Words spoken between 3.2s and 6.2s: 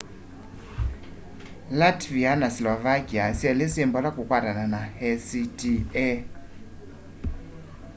syeli syi mbola kukwatana na acta